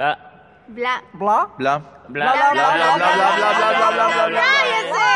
[0.00, 0.16] Bla.
[0.66, 1.02] Bla.
[1.12, 1.50] Bla.
[1.58, 1.78] Bla.
[2.08, 2.32] Bla.
[2.32, 2.52] Bla.
[2.52, 2.54] Bla.
[2.54, 2.76] Bla.
[2.76, 2.96] Bla.
[2.96, 3.36] Bla.
[3.36, 3.52] Bla.
[3.52, 3.92] Bla.
[3.92, 4.06] Bla.
[4.08, 4.26] Bla.
[4.28, 4.40] Bla.
[4.40, 5.10] ¡Cállese!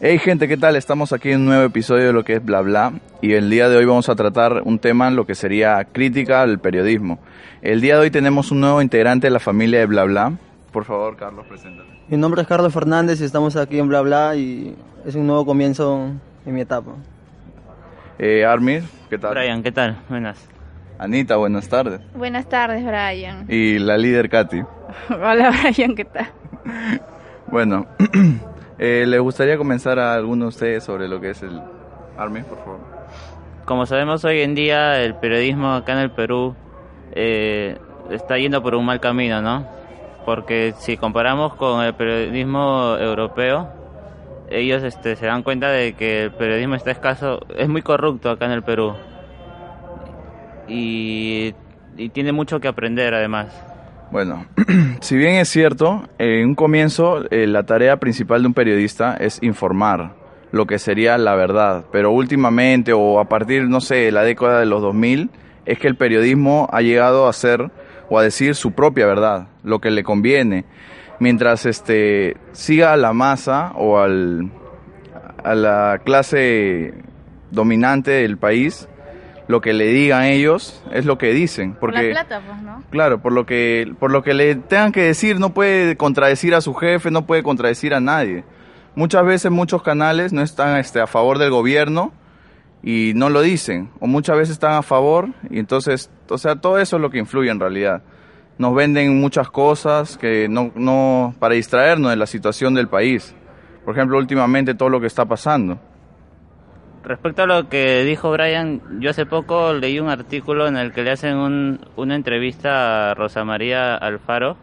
[0.00, 0.74] Hey gente, ¿qué tal?
[0.74, 3.68] Estamos aquí en un nuevo episodio de lo que es Bla Bla y el día
[3.68, 7.20] de hoy vamos a tratar un tema lo que sería crítica al periodismo.
[7.60, 10.32] El día de hoy tenemos un nuevo integrante de la familia de Bla Bla.
[10.72, 11.88] Por favor, Carlos, preséntate.
[12.08, 15.44] Mi nombre es Carlos Fernández y estamos aquí en Bla Bla y es un nuevo
[15.44, 16.10] comienzo
[16.46, 16.92] en mi etapa.
[18.18, 19.34] Eh, Armir, ¿qué tal?
[19.34, 19.98] Brian, ¿qué tal?
[20.08, 20.48] Buenas.
[20.98, 22.00] Anita, buenas tardes.
[22.14, 23.44] Buenas tardes, Brian.
[23.48, 24.62] Y la líder Katy.
[25.10, 26.30] Hola, Brian, ¿qué tal?
[27.48, 27.86] Bueno,
[28.78, 31.60] eh, ¿le gustaría comenzar a alguno de ustedes sobre lo que es el
[32.16, 32.80] Armir, por favor?
[33.66, 36.54] Como sabemos hoy en día, el periodismo acá en el Perú
[37.12, 37.76] eh,
[38.10, 39.66] está yendo por un mal camino, ¿no?
[40.24, 43.68] Porque si comparamos con el periodismo europeo,
[44.50, 48.46] ellos este, se dan cuenta de que el periodismo está escaso, es muy corrupto acá
[48.46, 48.94] en el Perú.
[50.68, 51.54] Y,
[52.14, 53.48] tiene mucho que aprender además.
[54.10, 54.46] Bueno,
[55.00, 59.42] si bien es cierto, en un comienzo eh, la tarea principal de un periodista es
[59.42, 60.14] informar
[60.52, 64.66] lo que sería la verdad, pero últimamente o a partir, no sé, la década de
[64.66, 65.30] los 2000,
[65.64, 67.70] es que el periodismo ha llegado a ser
[68.12, 70.66] o a decir su propia verdad, lo que le conviene,
[71.18, 74.50] mientras este siga a la masa o al,
[75.42, 76.92] a la clase
[77.50, 78.86] dominante del país,
[79.48, 82.84] lo que le digan ellos es lo que dicen, Por porque la plata, pues, ¿no?
[82.90, 86.60] Claro, por lo que por lo que le tengan que decir no puede contradecir a
[86.60, 88.44] su jefe, no puede contradecir a nadie.
[88.94, 92.12] Muchas veces muchos canales no están este, a favor del gobierno
[92.82, 96.78] y no lo dicen, o muchas veces están a favor y entonces, o sea, todo
[96.78, 98.02] eso es lo que influye en realidad.
[98.58, 103.34] Nos venden muchas cosas que no no para distraernos de la situación del país.
[103.84, 105.78] Por ejemplo, últimamente todo lo que está pasando.
[107.04, 111.02] Respecto a lo que dijo Brian, yo hace poco leí un artículo en el que
[111.02, 114.56] le hacen un- una entrevista a Rosa María Alfaro,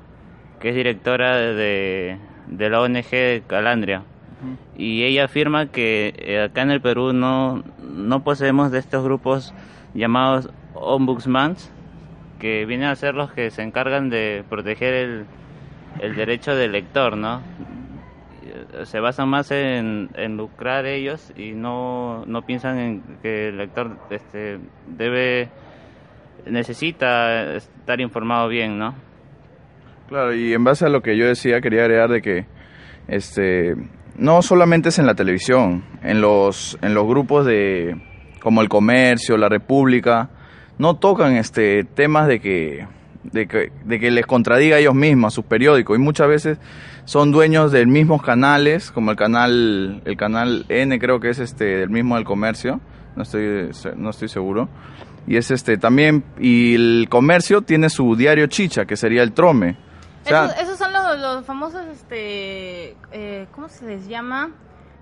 [0.61, 4.03] que es directora de, de la ONG Calandria.
[4.77, 9.53] Y ella afirma que eh, acá en el Perú no, no poseemos de estos grupos
[9.93, 11.71] llamados ombudsmans,
[12.39, 15.25] que vienen a ser los que se encargan de proteger el,
[15.99, 17.41] el derecho del lector, ¿no?
[18.43, 23.57] Eh, se basan más en, en lucrar ellos y no, no piensan en que el
[23.57, 25.49] lector este, debe
[26.45, 28.95] necesita estar informado bien, ¿no?
[30.07, 32.45] Claro, y en base a lo que yo decía, quería agregar de que
[33.07, 33.75] este
[34.19, 37.95] no solamente es en la televisión, en los en los grupos de
[38.41, 40.29] como el comercio, la República,
[40.77, 42.87] no tocan este temas de que
[43.23, 46.57] de que, de que les contradiga a ellos mismos, a sus periódicos, y muchas veces
[47.05, 51.65] son dueños de mismos canales, como el canal el canal N creo que es este
[51.65, 52.79] del mismo del comercio,
[53.15, 54.69] no estoy no estoy seguro.
[55.27, 59.77] Y es este también y el comercio tiene su diario chicha, que sería el Trome.
[61.19, 64.51] Los, famosos, este, eh, ¿cómo se les llama?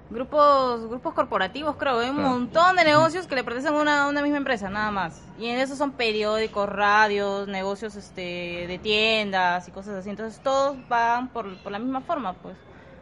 [0.09, 1.99] Grupos grupos corporativos, creo.
[1.99, 2.29] Hay un Claro.
[2.29, 5.21] montón de negocios que le pertenecen a una, una misma empresa, nada más.
[5.37, 10.09] Y en esos son periódicos, radios, negocios este, de tiendas y cosas así.
[10.09, 12.55] Entonces todos van por, por la misma forma, pues.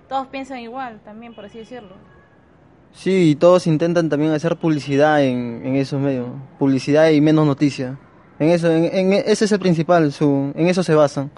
[0.10, 1.94] Todos piensan igual, también, por así decirlo.
[2.92, 6.28] Sí, y todos intentan también hacer publicidad en, en esos medios,
[6.58, 7.98] publicidad y menos noticia.
[8.40, 11.30] En eso, en, en- ese es el principal, su, en eso se basan.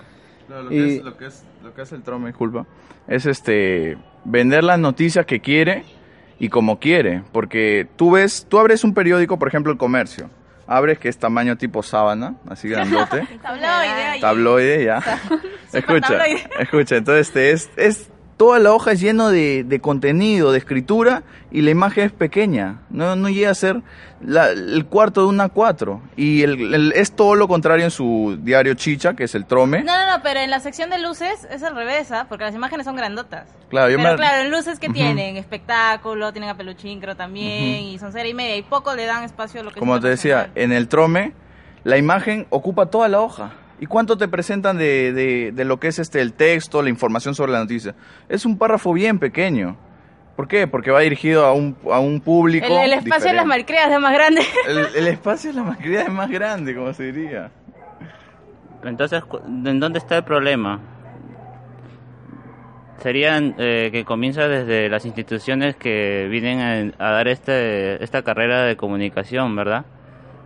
[0.48, 2.66] Claro, lo, Y- que es, lo, que es, lo que hace el Trome, disculpa,
[3.08, 5.84] es este vender las noticias que quiere
[6.40, 10.30] y como quiere, porque tú ves, tú abres un periódico, por ejemplo, El Comercio,
[10.66, 14.20] abres que es tamaño tipo sábana, así grandote, Tabloide.
[14.22, 14.98] tabloide ya.
[15.74, 16.50] escucha, tabloide.
[16.60, 21.24] escucha, entonces este es, es toda la hoja es lleno de, de contenido, de escritura
[21.52, 23.82] y la imagen es pequeña, no, no llega a ser
[24.22, 28.38] la- el cuarto de una cuatro y el, el- es todo lo contrario en su
[28.42, 29.84] diario Chicha, que es el Trome.
[29.84, 32.28] No, no, no, pero en la sección de luces es al revés, ¿ah?
[32.30, 33.50] Porque las imágenes son grandotas.
[33.70, 37.84] Claro, yo pero me- claro, en luces que tienen espectáculo, tienen a Peluchín creo también,
[37.86, 40.10] y son serie y media, y poco le dan espacio a lo que Como te
[40.10, 41.34] decía, en el Trome,
[41.84, 43.52] la imagen ocupa toda la hoja.
[43.80, 47.36] ¿Y cuánto te presentan de, de, de lo que es este el texto, la información
[47.36, 47.94] sobre la noticia?
[48.28, 49.78] Es un párrafo bien pequeño.
[50.36, 50.68] ¿Por qué?
[50.68, 52.66] Porque va dirigido a un, a un público.
[52.68, 53.48] el, el espacio de las diferente.
[53.48, 54.42] maricreas es más grande.
[54.68, 57.52] El, el espacio de la mascarilla es más grande, como se diría.
[58.84, 60.80] Entonces, ¿en dónde está el problema?
[63.02, 68.64] Serían eh, que comienza desde las instituciones que vienen a, a dar este, esta carrera
[68.64, 69.86] de comunicación, ¿verdad?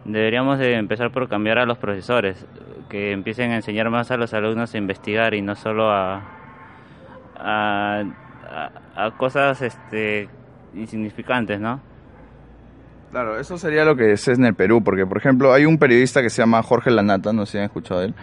[0.04, 2.46] Deberíamos de empezar por cambiar a los profesores,
[2.92, 6.22] que empiecen a enseñar más a los alumnos a investigar y no solo a,
[7.38, 8.04] a,
[9.18, 10.28] cosas este
[10.76, 11.80] insignificantes, ¿no?
[13.12, 16.22] Claro, eso sería lo que es en el Perú, porque por ejemplo hay un periodista
[16.22, 18.16] que se llama Jorge Lanata, no sé si han escuchado de él,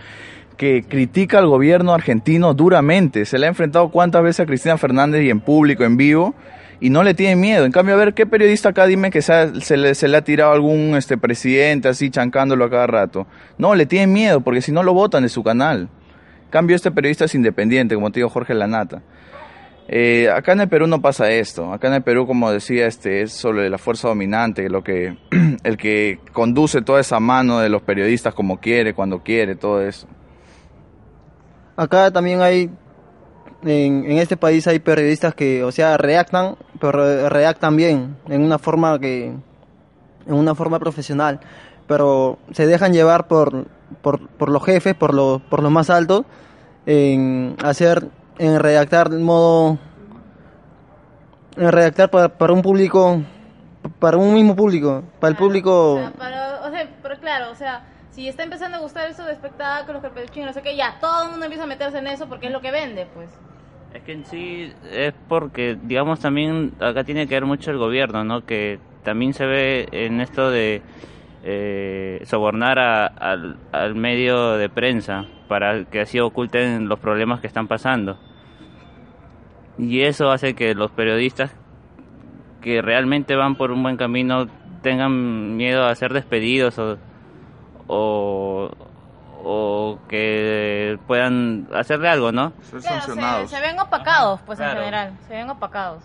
[0.59, 3.25] que critica al gobierno argentino duramente.
[3.25, 6.35] Se le ha enfrentado cuántas veces a Cristina Fernández y en público, en vivo,
[6.81, 7.65] y no le tiene miedo.
[7.65, 10.23] En cambio, a ver, ¿qué periodista acá dime que se, se le, se le ha
[10.23, 13.27] tirado algún este presidente así chancándolo a cada rato?
[13.57, 15.89] No, le tiene miedo, porque si no lo votan de su canal.
[16.45, 19.03] En cambio, este periodista es independiente, como te digo, Jorge Lanata.
[19.91, 21.73] Eh, acá en el Perú no pasa esto.
[21.73, 25.17] Acá en el Perú, como decía, este es sobre la fuerza dominante, lo que
[25.65, 30.07] el que conduce toda esa mano de los periodistas como quiere, cuando quiere, todo eso.
[31.75, 32.71] Acá también hay,
[33.63, 38.59] en, en este país hay periodistas que, o sea, reactan, pero reactan bien, en una
[38.59, 39.27] forma que,
[40.27, 41.41] en una forma profesional,
[41.87, 43.67] pero se dejan llevar por,
[44.03, 46.25] por, por los jefes, por los, por los más altos,
[46.87, 48.09] en hacer,
[48.39, 49.79] en redactar de modo,
[51.57, 53.21] en redactar para, para un público,
[53.99, 55.95] para un mismo público, para el público.
[55.95, 57.85] O sea, para- o sea, pero claro, o sea,
[58.19, 61.31] si está empezando a gustar eso de espectáculos, peluchín, no sé qué, ya, todo el
[61.31, 63.31] mundo empieza a meterse en eso porque es lo que vende, pues.
[63.95, 68.25] Es que en sí es porque, digamos, también acá tiene que ver mucho el gobierno,
[68.25, 68.45] ¿no?
[68.45, 70.83] Que también se ve en esto de
[71.45, 77.69] eh, sobornar al, al medio de prensa para que así oculten los problemas que están
[77.69, 78.19] pasando.
[79.79, 81.55] Y eso hace que los periodistas
[82.63, 84.49] que realmente van por un buen camino
[84.83, 86.99] tengan miedo a ser despedidos o,
[87.89, 88.71] o,
[89.43, 92.53] o que puedan hacerle algo, ¿no?
[92.71, 93.51] Ser Claro, se, sancionados.
[93.51, 94.79] se ven opacados, pues Claro.
[94.81, 96.03] en general, se ven opacados.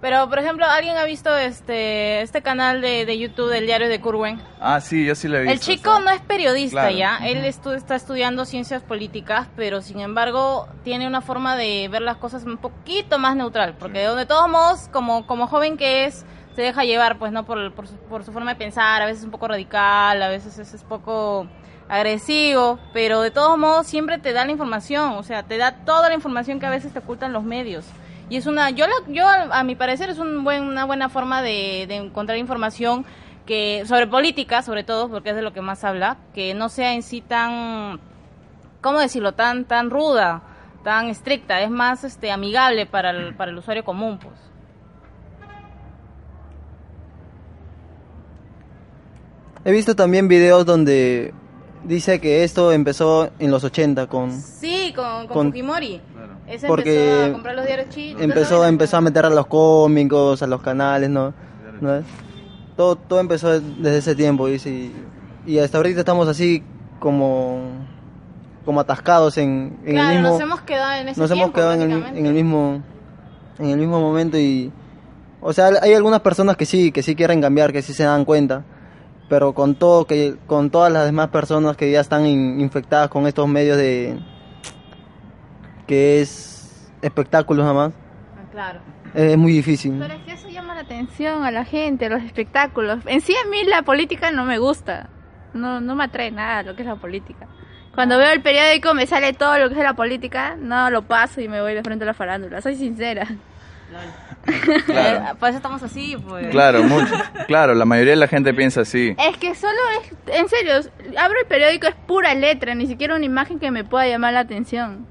[0.00, 4.02] Pero, por ejemplo, ¿alguien ha visto este este canal de, de YouTube del diario de
[4.02, 4.38] Curwen?
[4.60, 5.52] Ah, sí, yo sí lo he visto.
[5.54, 6.94] El chico no es periodista Claro.
[6.96, 12.02] ya, él estu- está estudiando ciencias políticas, pero sin embargo tiene una forma de ver
[12.02, 16.04] las cosas un poquito más neutral, porque de de todos modos, como, como joven que
[16.04, 17.44] es, se deja llevar, pues, ¿no?
[17.44, 20.28] Por, por, su, por su forma de pensar, a veces es un poco radical, a
[20.28, 21.46] veces es, poco
[21.88, 26.08] agresivo, pero de todos modos siempre te da la información, o sea, te da toda
[26.08, 27.84] la información que a veces te ocultan los medios.
[28.30, 31.42] Y es una, yo, yo a, a mi parecer es un buen, una buena forma
[31.42, 33.04] de, de encontrar información
[33.44, 36.94] que sobre política, sobre todo, porque es de lo que más habla, que no sea
[36.94, 38.00] en sí tan,
[38.80, 39.32] ¿cómo decirlo?
[39.32, 40.42] Tan, tan ruda,
[40.82, 44.53] tan estricta, es más, este, amigable para el, para el usuario común, pues.
[49.64, 51.32] He visto también videos donde
[51.84, 56.00] dice que esto empezó en los 80 con Sí, con, con, Con- Fujimori.
[56.46, 58.22] Ese Porque empezó a comprar los diarios chinos.
[58.22, 61.32] empezó empezó a meter a los cómicos, a los canales, ¿no?
[61.80, 62.04] ¿No es?
[62.76, 64.92] Todo todo empezó desde ese tiempo dice, y,
[65.46, 66.62] y hasta ahorita estamos así
[67.00, 67.60] como
[68.64, 71.72] como atascados en, en Claro, el mismo nos hemos quedado en ese nos hemos quedado
[71.74, 72.82] en el, en el mismo
[73.58, 74.72] en el mismo momento y
[75.40, 78.24] o sea hay algunas personas que sí que sí quieren cambiar que sí se dan
[78.24, 78.64] cuenta
[79.28, 83.26] pero con todo que con todas las demás personas que ya están in- infectadas con
[83.26, 84.18] estos medios de
[85.86, 87.92] que es espectáculos nada más
[88.36, 88.80] Ah, Claro.
[89.14, 93.00] es muy difícil Pero es que eso llama la atención a la gente, los espectáculos.
[93.06, 95.08] En sí a mí la política no me gusta.
[95.52, 97.46] No, no me atrae nada lo que es la política.
[97.94, 101.40] Cuando veo el periódico me sale todo lo que es la política, no lo paso
[101.40, 102.60] y me voy de frente a la farándula.
[102.60, 103.26] Soy sincera.
[104.86, 105.24] Claro.
[105.26, 106.48] Eh, por eso estamos así, pues.
[106.48, 107.14] Claro, mucho.
[107.46, 109.14] Claro, la mayoría de la gente piensa así.
[109.18, 110.72] Es que solo es, en serio,
[111.16, 114.40] abro el periódico es pura letra, ni siquiera una imagen que me pueda llamar la
[114.40, 115.06] atención.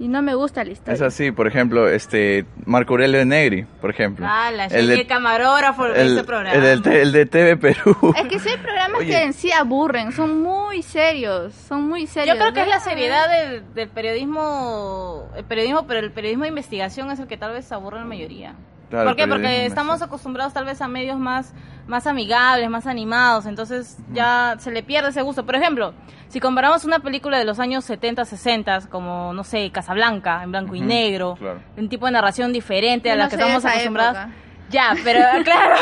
[0.00, 0.94] Y no me gusta la historia.
[0.94, 4.24] Es así, por ejemplo, este Marco Aurelio Negri, por ejemplo.
[4.28, 6.54] Ah, la el, de, camarógrafo de el, este programa.
[6.54, 8.14] el del te- el de TV Perú.
[8.16, 9.08] Es que sí hay programas Oye.
[9.08, 12.36] que en sí aburren, son muy serios, son muy serios.
[12.36, 12.84] Yo creo que es la ¿no?
[12.84, 17.52] seriedad del, del periodismo, el periodismo, pero el periodismo de investigación es el que tal
[17.52, 18.54] vez aburre a la mayoría.
[18.90, 19.28] Claro, ¿Por qué?
[19.28, 21.52] Porque estamos acostumbrados tal vez a medios más,
[21.86, 25.44] más amigables, más animados, entonces ya se le pierde ese gusto.
[25.44, 25.92] Por ejemplo,
[26.28, 30.74] si comparamos una película de los años 70, 60, como, no sé, Casablanca, en blanco
[30.74, 31.60] y negro, claro.
[31.76, 34.18] un tipo de narración diferente Yo a la no que estamos acostumbrados.
[34.18, 34.34] época.
[34.70, 35.74] Ya, pero claro.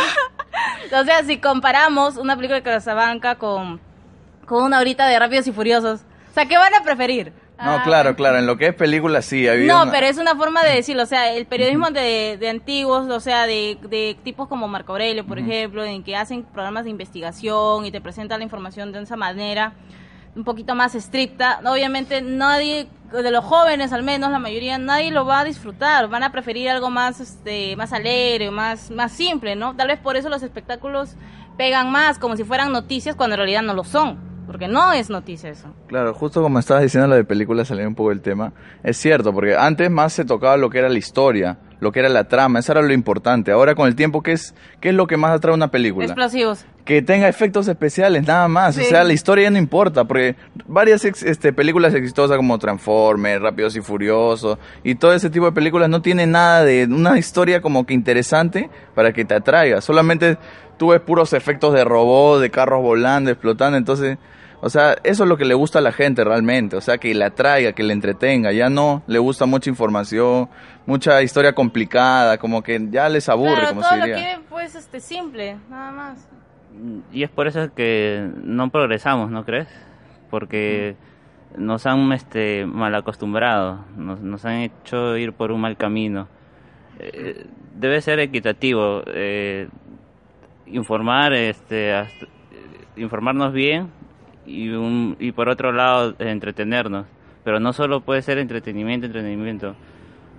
[1.01, 3.81] o sea, si comparamos una película de Casablanca con,
[4.47, 7.33] con una horita de Rápidos y Furiosos, o sea, ¿qué van a preferir?
[7.63, 10.35] No, claro, claro, en lo que es película sí, había No, una- pero es una
[10.37, 14.47] forma de decirlo, o sea, el periodismo de, de antiguos, o sea, de, de tipos
[14.49, 18.45] como Marco Aurelio, por ejemplo, en que hacen programas de investigación y te presentan la
[18.45, 19.73] información de esa manera
[20.35, 25.25] un poquito más estricta, obviamente nadie, de los jóvenes al menos, la mayoría, nadie lo
[25.25, 29.75] va a disfrutar, van a preferir algo más, este, más alegre, más, más simple, ¿no?
[29.75, 31.15] Tal vez por eso los espectáculos
[31.57, 34.19] pegan más, como si fueran noticias, cuando en realidad no lo son.
[34.47, 35.69] Porque no es noticia eso.
[35.89, 39.33] Claro, justo como estabas diciendo lo de películas, saliendo un poco del tema, es cierto,
[39.33, 42.61] porque antes más se tocaba lo que era la historia, lo que era la trama,
[42.61, 43.53] eso era lo importante.
[43.53, 46.07] Ahora con el tiempo, ¿qué es, qué es lo que más atrae una película?
[46.07, 46.65] Explosivos.
[46.87, 48.79] que tenga efectos especiales, nada más.
[48.79, 50.37] O sea, la historia ya no importa, porque
[50.67, 55.53] varias ex- este, películas exitosas como Transformers, Rápidos y Furiosos, y todo ese tipo de
[55.53, 59.81] películas no tienen nada de una historia como que interesante para que te atraiga.
[59.83, 60.39] Solamente
[60.79, 64.17] tú ves puros efectos de robot, de carros volando, explotando, entonces...
[64.61, 67.15] O sea, eso es lo que le gusta a la gente realmente, o sea, que
[67.15, 70.49] le atraiga, que le entretenga, ya no le gusta mucha información,
[70.87, 74.17] mucha historia complicada, como que ya les aburre, claro, como todo se lo diría.
[74.17, 76.29] quieren pues este simple, nada más.
[77.13, 79.69] Y es por eso que no progresamos, ¿no crees?
[80.31, 80.97] Porque
[81.57, 86.29] nos han este, mal acostumbrado, nos, nos han hecho ir por un mal camino.
[86.99, 89.69] Eh, debe ser equitativo, eh,
[90.67, 92.29] informar, este, hasta- eh,
[92.97, 93.91] informarnos bien
[94.47, 97.07] y, un, y por otro lado entretenernos.
[97.45, 99.77] Pero no solo puede ser entretenimiento, entretenimiento,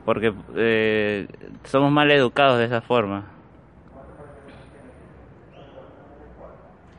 [0.06, 1.28] porque eh,
[1.64, 3.26] somos mal educados de esa forma.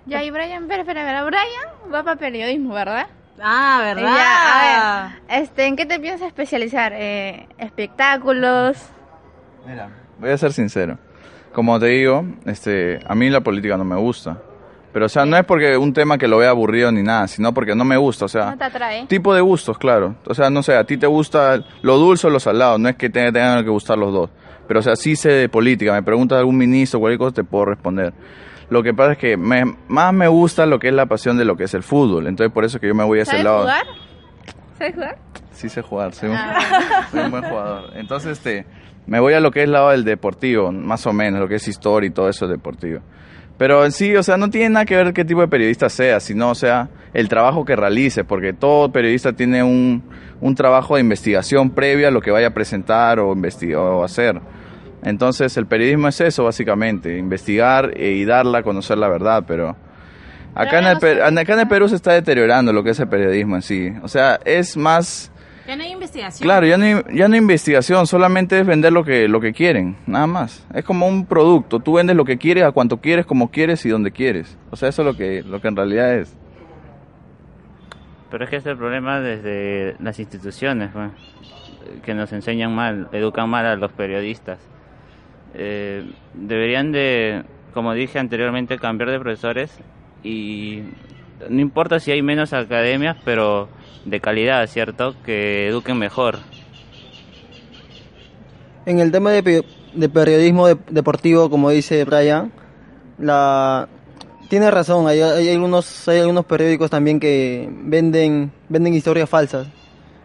[0.06, 1.24] Ya, y Brian, espera, espera, espera.
[1.24, 3.08] Brian va para periodismo, ¿verdad?
[3.40, 4.02] Ah, ¿verdad?
[4.02, 6.92] Ya, a ver, este, ¿en qué te piensas especializar?
[6.94, 8.78] Eh, espectáculos.
[9.66, 10.98] Mira, voy a ser sincero.
[11.52, 14.38] Como te digo, este, a mí la política no me gusta.
[14.98, 17.54] Pero, o sea, no es porque un tema que lo vea aburrido ni nada, sino
[17.54, 19.06] porque no me gusta, o sea, ¿No te atrae?
[19.06, 20.16] tipo de gustos, claro.
[20.26, 22.96] O sea, no sé, a ti te gusta lo dulce o lo salado, no es
[22.96, 24.30] que te tengan que gustar los dos.
[24.66, 27.66] Pero, o sea, sí sé de política, me preguntas algún ministro, cualquier cosa, te puedo
[27.66, 28.12] responder.
[28.70, 31.44] Lo que pasa es que me- más me gusta lo que es la pasión de
[31.44, 32.26] lo que es el fútbol.
[32.26, 33.60] Entonces, por eso que yo me voy a ese ¿Sabes lado.
[33.60, 33.86] jugar?
[34.78, 35.18] ¿Sabes jugar?
[35.52, 36.58] Sí sé jugar, soy un, Ah.
[37.12, 37.90] soy un buen jugador.
[37.94, 38.66] Entonces, este,
[39.06, 41.54] me voy a lo que es el lado del deportivo, más o menos, lo que
[41.54, 42.98] es historia y todo eso deportivo.
[43.58, 46.20] Pero en sí, o sea, no tiene nada que ver qué tipo de periodista sea,
[46.20, 50.02] sino, o sea, el trabajo que realice, porque todo periodista tiene un,
[50.40, 54.40] un trabajo de investigación previo a lo que vaya a presentar o, o hacer.
[55.02, 59.76] Entonces, el periodismo es eso, básicamente, investigar e- y darla a conocer la verdad, pero...
[60.54, 63.54] Acá en, el, acá en el Perú se está deteriorando lo que es el periodismo
[63.56, 63.92] en sí.
[64.02, 65.30] O sea, es más
[65.68, 66.46] Ya no hay investigación.
[66.46, 69.52] Claro, ya no, hay, ya no hay investigación, solamente es vender lo que, lo que
[69.52, 70.66] quieren, nada más.
[70.72, 73.90] Es como un producto, tú vendes lo que quieres, a cuanto quieres, como quieres y
[73.90, 74.56] donde quieres.
[74.70, 76.34] O sea, eso es lo que, lo que en realidad es.
[78.30, 81.10] Pero es que ese es el problema desde las instituciones, pues,
[82.02, 84.58] que nos enseñan mal, educan mal a los periodistas.
[85.52, 87.44] Eh, deberían de,
[87.74, 89.78] como dije anteriormente, cambiar de profesores
[90.22, 90.84] y
[91.48, 93.68] no importa si hay menos academias, pero
[94.04, 95.14] de calidad, ¿cierto?
[95.24, 96.38] Que eduquen mejor.
[98.86, 99.64] En el tema de,
[99.94, 102.52] de periodismo de- deportivo, como dice Brian,
[103.18, 103.88] la
[104.48, 105.06] tiene razón.
[105.06, 109.66] Hay, hay algunos hay algunos periódicos también que venden venden historias falsas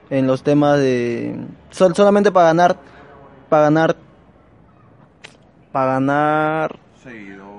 [0.09, 1.35] en los temas de
[1.71, 2.77] sol- solamente para ganar
[3.49, 3.95] para ganar
[5.71, 6.79] para ganar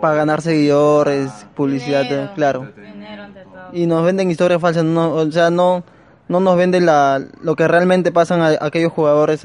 [0.04, 2.30] para ganar seguidores, publicidad, Dinero.
[2.34, 2.72] claro.
[2.76, 3.24] Dinero.
[3.72, 5.82] Y nos venden historias falsas, no, o sea, no
[6.28, 9.42] no nos venden la, lo que realmente pasan a, aquellos jugadores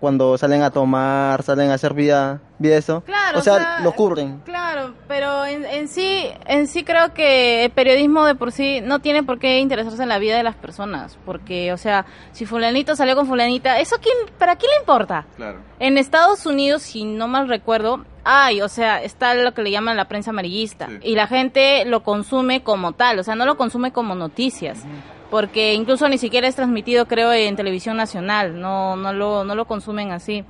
[0.00, 3.02] cuando salen a tomar, salen a hacer vida, vida eso.
[3.02, 4.40] Claro, o sea, lo cubren.
[4.44, 9.00] Claro, pero en, en sí, en sí creo que el periodismo de por sí no
[9.00, 12.96] tiene por qué interesarse en la vida de las personas, porque, o sea, si fulanito
[12.96, 15.26] salió con fulanita, eso quién, para quién le importa.
[15.36, 15.60] Claro.
[15.78, 19.96] En Estados Unidos, si no mal recuerdo, hay, o sea, está lo que le llaman
[19.96, 20.98] la prensa amarillista Sí.
[21.02, 24.84] y la gente lo consume como tal, o sea, no lo consume como noticias.
[25.30, 29.64] Porque incluso ni siquiera es transmitido, creo, en televisión nacional, no, no, lo, no lo
[29.64, 30.44] consumen así.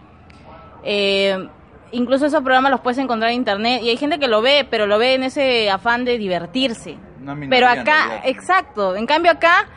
[0.83, 1.49] Eh,
[1.93, 4.87] incluso esos programas los puedes encontrar en internet y hay gente que lo ve, pero
[4.87, 6.97] lo ve en ese afán de divertirse.
[7.21, 9.69] Una Pero acá, exacto, en cambio acá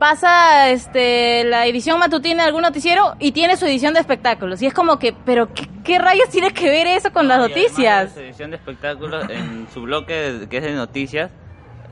[0.00, 4.66] pasa este la edición matutina de algún noticiero y tiene su edición de espectáculos y
[4.66, 7.54] es como que, pero ¿qué, qué rayos tiene que ver eso con las Y además
[7.54, 8.10] de noticias?
[8.12, 11.30] esa edición de espectáculos, en su bloque de- que es de noticias,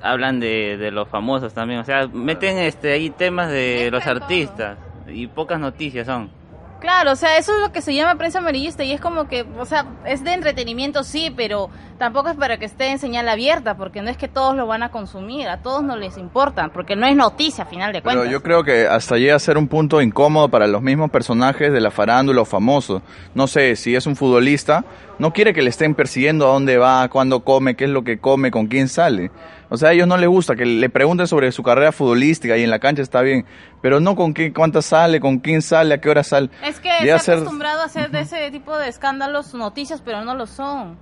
[0.02, 1.80] hablan de, de los famosos también.
[1.80, 6.30] O sea, meten este ahí temas de los artistas y pocas noticias son.
[6.80, 9.44] Claro, o sea, eso es lo que se llama prensa amarillista y es como que,
[9.58, 13.76] o sea, es de entretenimiento sí, pero tampoco es para que esté en señal abierta,
[13.76, 16.94] porque no es que todos lo van a consumir, a todos no les importa, porque
[16.94, 18.30] no es noticia a final de Pero cuentas.
[18.30, 21.80] yo creo que hasta llega a ser un punto incómodo para los mismos personajes de
[21.80, 23.02] la farándula o famosos.
[23.34, 24.84] No sé, si es un futbolista,
[25.18, 28.18] no quiere que le estén persiguiendo a dónde va, cuándo come, qué es lo que
[28.18, 29.32] come, con quién sale.
[29.70, 32.62] O sea, a ellos no les gusta que le pregunten sobre su carrera futbolística y
[32.64, 33.44] en la cancha está bien,
[33.82, 36.48] pero no con qué, cuántas sale, con quién sale, a qué hora sale.
[36.64, 39.52] Es que Llega se a ha ser- acostumbrado a hacer de ese tipo de escándalos
[39.54, 40.96] noticias, pero no lo son.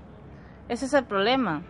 [0.68, 1.62] Ese es el problema.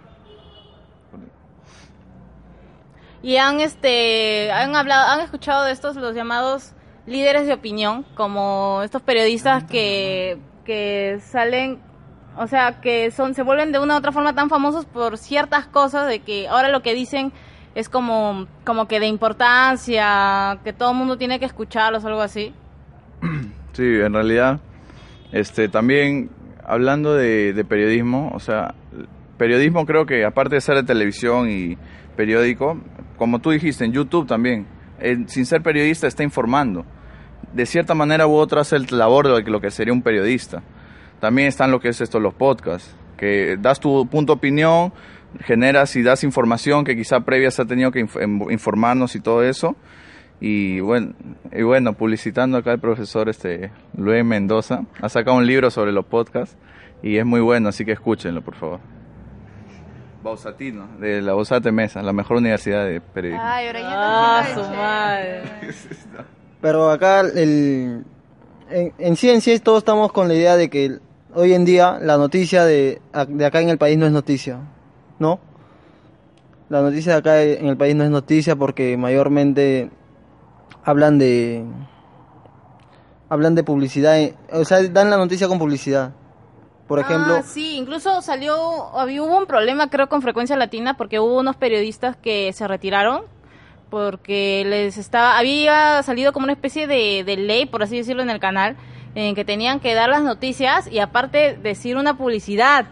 [3.22, 6.72] y han este han hablado han escuchado de estos los llamados
[7.06, 11.80] líderes de opinión como estos periodistas que que salen
[12.36, 15.66] o sea que son se vuelven de una u otra forma tan famosos por ciertas
[15.66, 17.32] cosas de que ahora lo que dicen
[17.74, 22.54] es como como que de importancia que todo el mundo tiene que escucharlos algo así
[23.76, 24.58] Sí, en realidad,
[25.32, 26.30] este, también
[26.64, 28.74] hablando de, periodismo, o sea,
[29.36, 31.76] periodismo creo que aparte de ser de televisión y
[32.16, 32.80] periódico,
[33.18, 34.66] como tú dijiste, en YouTube también,
[35.26, 36.86] sin ser periodista está informando.
[37.52, 40.62] De cierta manera u otra hace el labor de lo que sería un periodista.
[41.20, 44.92] También están lo que es esto, los podcasts, que das tu punto de opinión,
[45.40, 49.20] generas y das información que quizá previa se ha tenido que inf- em- informarnos y
[49.20, 49.76] todo eso.
[50.40, 51.14] Y bueno,
[51.50, 56.04] y bueno, publicitando acá el profesor este Luis Mendoza, ha sacado un libro sobre los
[56.04, 56.56] podcasts
[57.02, 58.80] y es muy bueno, así que escúchenlo, por favor.
[60.22, 63.44] Bausatino, de la Bausate Mesa, la mejor universidad de periodismo.
[63.46, 65.42] Ay, ahora ah su lo madre
[66.60, 68.02] Pero acá, el,
[68.70, 70.98] en, en sí, en sí, todos estamos con la idea de que
[71.36, 74.58] hoy en día la noticia de, de acá en el país no es noticia,
[75.18, 75.38] ¿no?
[76.70, 79.90] La noticia de acá en el país no es noticia porque mayormente
[80.82, 81.62] hablan de
[83.28, 86.12] hablan de publicidad, eh, o sea, dan la noticia con publicidad.
[86.88, 91.18] Por ejemplo, Ah, sí, incluso salió, había, hubo un problema creo con Frecuencia Latina porque
[91.20, 93.22] hubo unos periodistas que se retiraron
[93.90, 98.30] porque les estaba, había salido como una especie de, de ley, por así decirlo, en
[98.30, 98.76] el canal,
[99.16, 102.86] en que tenían que dar las noticias y aparte decir una publicidad.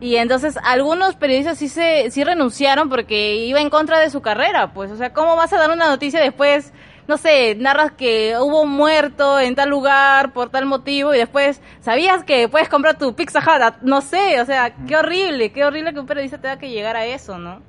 [0.00, 4.72] Y entonces algunos periodistas sí se sí renunciaron porque iba en contra de su carrera,
[4.72, 6.72] pues, o sea, ¿cómo vas a dar una noticia después,
[7.06, 11.60] no sé, narras que hubo un muerto en tal lugar por tal motivo y después
[11.80, 15.64] sabías que puedes comprar tu Pizza Hut, Ah, no sé, o sea, qué horrible, qué
[15.64, 17.62] horrible que un periodista tenga que llegar a eso, ¿no?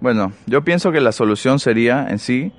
[0.00, 2.52] Bueno, yo pienso que la solución sería en sí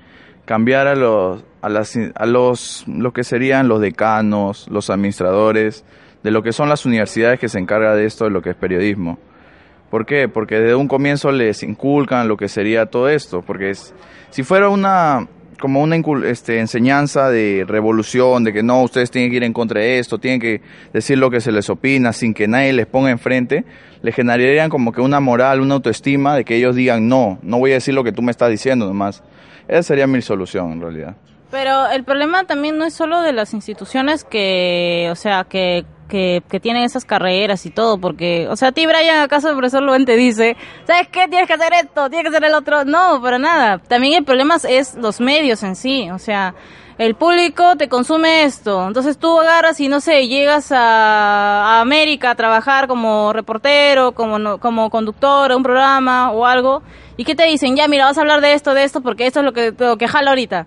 [0.44, 5.84] cambiar a los a las a los lo que serían los decanos, los administradores
[6.22, 8.56] de lo que son las universidades que se encarga de esto de lo que es
[8.56, 9.18] periodismo.
[9.90, 10.28] ¿Por qué?
[10.28, 13.94] Porque desde un comienzo les inculcan lo que sería todo esto, porque es,
[14.30, 15.28] si fuera una
[15.60, 19.80] como una este, enseñanza de revolución, de que no, ustedes tienen que ir en contra
[19.80, 20.60] de esto, tienen que
[20.92, 23.64] decir lo que se les opina sin que nadie les ponga enfrente,
[24.02, 27.70] les generarían como que una moral, una autoestima de que ellos digan, no, no voy
[27.70, 29.22] a decir lo que tú me estás diciendo nomás.
[29.68, 31.16] Esa sería mi solución en realidad.
[31.50, 36.42] Pero el problema también no es solo de las instituciones que, o sea, que, que,
[36.48, 39.82] que tienen esas carreras y todo, porque, o sea, a ti, Brian, acaso el profesor
[39.82, 41.28] Luen te dice, ¿sabes qué?
[41.28, 42.84] Tienes que hacer esto, tienes que hacer el otro.
[42.84, 43.78] No, para nada.
[43.78, 46.54] También el problema es los medios en sí, o sea,
[46.96, 52.34] el público te consume esto, entonces tú agarras y no sé, llegas a, América a
[52.36, 56.82] trabajar como reportero, como, como conductor de un programa o algo,
[57.16, 57.76] y ¿qué te dicen?
[57.76, 59.96] Ya, mira, vas a hablar de esto, de esto, porque esto es lo que, lo
[59.96, 60.66] que jala ahorita.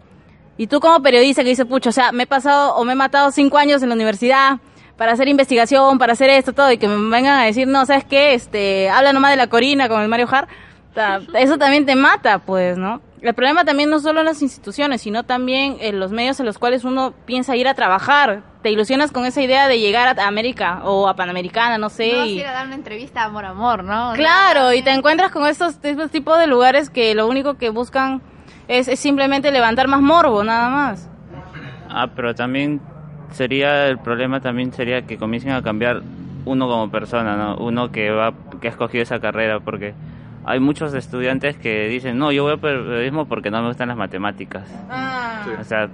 [0.57, 2.95] Y tú como periodista que dices, pucho, o sea, me he pasado o me he
[2.95, 4.59] matado cinco años en la universidad
[4.97, 8.03] para hacer investigación, para hacer esto, todo, y que me vengan a decir, no, ¿sabes
[8.03, 8.33] qué?
[8.33, 10.49] Este, habla nomás de la Corina con el Mario Hart.
[10.91, 13.01] O sea, eso también te mata, pues, ¿no?
[13.21, 16.59] El problema también no solo en las instituciones, sino también en los medios en los
[16.59, 18.43] cuales uno piensa ir a trabajar.
[18.61, 22.11] Te ilusionas con esa idea de llegar a América o a Panamericana, no sé.
[22.11, 24.13] No vas y- ir a dar una entrevista amor amor, ¿no?
[24.13, 28.21] Claro, y te encuentras con estos, estos tipos de lugares que lo único que buscan
[28.67, 31.09] es, es simplemente levantar más morbo, nada más.
[31.89, 32.81] Ah, pero también
[33.31, 36.01] sería el problema también sería que comiencen a cambiar
[36.45, 37.57] uno como persona, ¿no?
[37.57, 39.93] Uno que va que ha escogido esa carrera porque
[40.47, 43.97] hay muchos estudiantes que dicen, "No, yo voy a periodismo porque no me gustan las
[43.97, 44.63] matemáticas."
[45.43, 45.51] Sí.
[45.59, 45.87] O sea,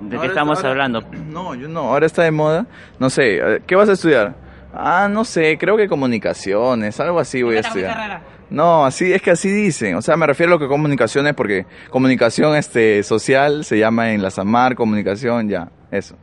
[0.00, 1.08] ¿de qué estamos está- ahora- hablando?
[1.30, 2.66] No, yo no, ahora está de moda.
[2.98, 4.34] No sé, eh, ¿qué vas a estudiar?
[4.74, 7.94] Ah, no sé, creo que comunicaciones, algo así voy a estudiar.
[7.94, 8.22] carrera.
[8.50, 9.94] No, así es que así dicen.
[9.96, 14.22] O sea, me refiero a lo que comunicaciones porque comunicación este social se llama en
[14.22, 16.16] la Samar comunicación, ya, eso.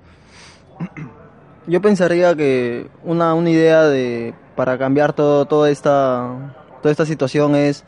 [1.68, 6.30] yo pensaría que una, una idea de para cambiar todo toda esta
[6.86, 7.84] toda esta situación es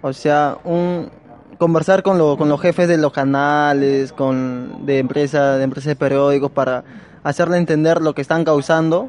[0.00, 1.10] o sea un
[1.58, 5.96] conversar con, lo- con los jefes de los canales con de empresas de empresas de
[5.96, 6.84] periódicos para
[7.24, 9.08] hacerle entender lo que están causando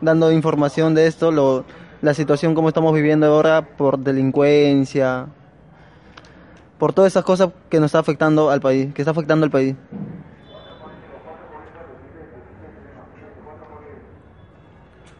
[0.00, 1.66] dando información de esto lo,
[2.00, 5.26] la situación como estamos viviendo ahora por delincuencia
[6.78, 9.74] por todas esas cosas que nos está afectando al país que está afectando al país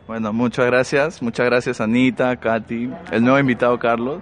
[0.07, 4.21] Bueno, muchas gracias, muchas gracias Anita, Katy, el nuevo invitado Carlos.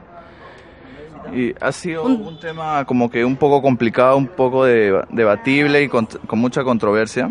[1.33, 5.89] Y ha sido un tema como que un poco complicado, un poco de- debatible y
[5.89, 7.31] con, con mucha controversia.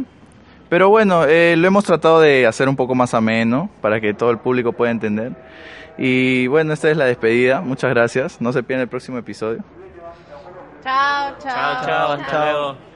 [0.69, 4.31] Pero bueno, eh, lo hemos tratado de hacer un poco más ameno para que todo
[4.31, 5.33] el público pueda entender.
[5.97, 7.61] Y bueno, esta es la despedida.
[7.61, 8.41] Muchas gracias.
[8.41, 9.59] No se pierdan el próximo episodio.
[10.83, 11.53] Chao, chao.
[11.53, 12.43] Chao, chao, hasta Chao.
[12.51, 12.92] luego.